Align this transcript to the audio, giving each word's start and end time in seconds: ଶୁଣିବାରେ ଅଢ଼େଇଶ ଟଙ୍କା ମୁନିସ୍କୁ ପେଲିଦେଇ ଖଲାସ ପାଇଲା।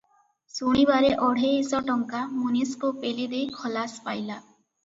ଶୁଣିବାରେ 0.59 1.11
ଅଢ଼େଇଶ 1.27 1.83
ଟଙ୍କା 1.89 2.23
ମୁନିସ୍କୁ 2.39 2.91
ପେଲିଦେଇ 3.05 3.55
ଖଲାସ 3.59 4.07
ପାଇଲା। 4.09 4.43